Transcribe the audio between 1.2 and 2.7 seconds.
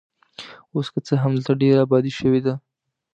هم دلته ډېره ابادي شوې ده.